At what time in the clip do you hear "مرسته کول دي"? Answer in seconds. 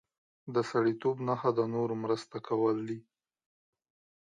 2.03-2.99